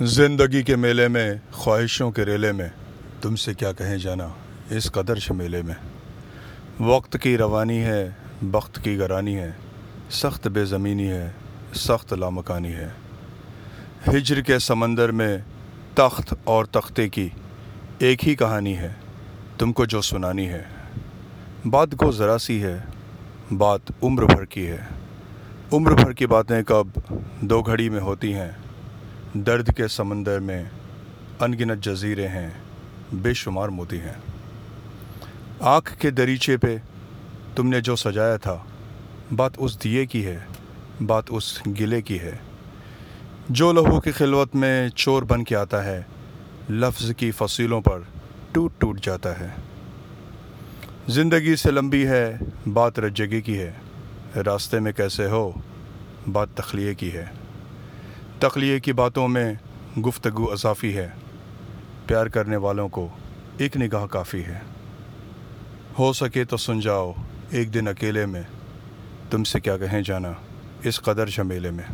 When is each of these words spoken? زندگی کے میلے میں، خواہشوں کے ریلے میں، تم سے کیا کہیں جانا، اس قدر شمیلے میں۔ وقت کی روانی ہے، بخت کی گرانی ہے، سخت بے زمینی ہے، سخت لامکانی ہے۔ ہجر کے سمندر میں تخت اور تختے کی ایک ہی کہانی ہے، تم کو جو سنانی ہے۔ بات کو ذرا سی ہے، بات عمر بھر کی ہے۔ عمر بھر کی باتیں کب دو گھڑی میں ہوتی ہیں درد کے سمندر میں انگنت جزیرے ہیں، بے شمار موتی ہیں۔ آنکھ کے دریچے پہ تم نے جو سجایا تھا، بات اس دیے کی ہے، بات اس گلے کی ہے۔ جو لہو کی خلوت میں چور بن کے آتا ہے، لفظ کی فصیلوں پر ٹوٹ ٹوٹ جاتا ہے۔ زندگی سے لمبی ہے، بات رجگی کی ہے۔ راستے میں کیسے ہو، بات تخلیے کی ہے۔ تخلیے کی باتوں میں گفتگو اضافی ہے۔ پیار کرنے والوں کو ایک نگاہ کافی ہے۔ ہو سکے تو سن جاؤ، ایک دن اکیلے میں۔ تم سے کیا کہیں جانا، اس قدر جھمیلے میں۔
زندگی 0.00 0.62
کے 0.62 0.76
میلے 0.76 1.08
میں، 1.08 1.34
خواہشوں 1.52 2.10
کے 2.10 2.24
ریلے 2.24 2.52
میں، 2.52 2.68
تم 3.22 3.36
سے 3.36 3.54
کیا 3.54 3.72
کہیں 3.72 3.96
جانا، 3.96 4.28
اس 4.70 4.92
قدر 4.92 5.16
شمیلے 5.16 5.62
میں۔ 5.62 5.74
وقت 6.80 7.16
کی 7.22 7.38
روانی 7.38 7.78
ہے، 7.78 8.10
بخت 8.42 8.84
کی 8.84 8.98
گرانی 8.98 9.36
ہے، 9.36 9.52
سخت 10.10 10.48
بے 10.48 10.64
زمینی 10.64 11.08
ہے، 11.08 11.30
سخت 11.74 12.12
لامکانی 12.12 12.72
ہے۔ 12.72 12.88
ہجر 14.08 14.40
کے 14.40 14.58
سمندر 14.58 15.08
میں 15.08 15.38
تخت 15.94 16.34
اور 16.44 16.64
تختے 16.64 17.08
کی 17.08 17.28
ایک 17.98 18.28
ہی 18.28 18.34
کہانی 18.34 18.78
ہے، 18.78 18.92
تم 19.58 19.72
کو 19.72 19.84
جو 19.84 20.00
سنانی 20.00 20.48
ہے۔ 20.48 20.64
بات 21.64 21.88
کو 21.96 22.12
ذرا 22.12 22.38
سی 22.38 22.62
ہے، 22.62 22.78
بات 23.58 23.80
عمر 24.02 24.24
بھر 24.24 24.44
کی 24.44 24.66
ہے۔ 24.66 24.78
عمر 25.72 25.94
بھر 25.94 26.12
کی 26.12 26.26
باتیں 26.26 26.62
کب 26.62 26.86
دو 27.40 27.62
گھڑی 27.62 27.88
میں 27.88 28.00
ہوتی 28.00 28.34
ہیں 28.34 28.50
درد 29.34 29.76
کے 29.76 29.88
سمندر 29.88 30.38
میں 30.38 30.64
انگنت 31.40 31.84
جزیرے 31.84 32.28
ہیں، 32.28 32.50
بے 33.12 33.34
شمار 33.34 33.68
موتی 33.68 34.00
ہیں۔ 34.00 34.12
آنکھ 35.60 35.98
کے 35.98 36.10
دریچے 36.10 36.56
پہ 36.56 36.76
تم 37.54 37.68
نے 37.68 37.80
جو 37.80 37.96
سجایا 37.96 38.36
تھا، 38.36 38.58
بات 39.36 39.50
اس 39.56 39.84
دیے 39.84 40.06
کی 40.06 40.26
ہے، 40.26 40.38
بات 41.06 41.24
اس 41.28 41.66
گلے 41.80 42.02
کی 42.02 42.18
ہے۔ 42.18 42.36
جو 43.48 43.72
لہو 43.72 44.00
کی 44.00 44.10
خلوت 44.10 44.54
میں 44.54 44.88
چور 44.88 45.22
بن 45.22 45.44
کے 45.44 45.56
آتا 45.56 45.84
ہے، 45.84 46.02
لفظ 46.70 47.12
کی 47.16 47.30
فصیلوں 47.30 47.80
پر 47.80 48.00
ٹوٹ 48.52 48.72
ٹوٹ 48.78 49.00
جاتا 49.00 49.40
ہے۔ 49.40 49.48
زندگی 51.08 51.56
سے 51.56 51.70
لمبی 51.70 52.06
ہے، 52.06 52.36
بات 52.72 52.98
رجگی 52.98 53.40
کی 53.40 53.58
ہے۔ 53.58 53.72
راستے 54.36 54.80
میں 54.80 54.92
کیسے 54.92 55.26
ہو، 55.26 55.52
بات 56.32 56.54
تخلیے 56.54 56.94
کی 56.94 57.12
ہے۔ 57.12 57.24
تخلیے 58.40 58.80
کی 58.80 58.92
باتوں 58.92 59.28
میں 59.28 59.54
گفتگو 60.00 60.52
اضافی 60.52 60.96
ہے۔ 60.96 61.10
پیار 62.06 62.26
کرنے 62.26 62.56
والوں 62.56 62.88
کو 62.88 63.08
ایک 63.58 63.76
نگاہ 63.76 64.06
کافی 64.06 64.44
ہے۔ 64.44 64.60
ہو 65.98 66.12
سکے 66.12 66.44
تو 66.44 66.56
سن 66.56 66.80
جاؤ، 66.80 67.12
ایک 67.50 67.74
دن 67.74 67.88
اکیلے 67.88 68.26
میں۔ 68.26 68.42
تم 69.30 69.44
سے 69.44 69.60
کیا 69.60 69.76
کہیں 69.76 70.02
جانا، 70.02 70.32
اس 70.82 71.00
قدر 71.00 71.26
جھمیلے 71.26 71.70
میں۔ 71.70 71.84